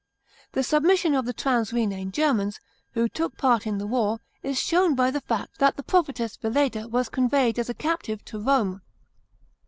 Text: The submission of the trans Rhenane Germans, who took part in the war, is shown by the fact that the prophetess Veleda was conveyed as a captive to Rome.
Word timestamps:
The 0.53 0.63
submission 0.63 1.13
of 1.13 1.25
the 1.25 1.31
trans 1.33 1.71
Rhenane 1.71 2.11
Germans, 2.11 2.59
who 2.93 3.07
took 3.07 3.37
part 3.37 3.67
in 3.67 3.77
the 3.77 3.85
war, 3.85 4.19
is 4.41 4.57
shown 4.59 4.95
by 4.95 5.11
the 5.11 5.21
fact 5.21 5.59
that 5.59 5.77
the 5.77 5.83
prophetess 5.83 6.37
Veleda 6.37 6.87
was 6.87 7.07
conveyed 7.07 7.59
as 7.59 7.69
a 7.69 7.75
captive 7.75 8.25
to 8.25 8.41
Rome. 8.41 8.81